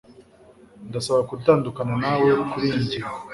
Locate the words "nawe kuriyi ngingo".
2.03-3.15